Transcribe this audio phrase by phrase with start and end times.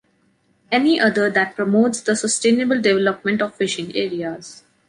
[0.71, 4.63] Any other that promotes the sustainable development of fishing areas.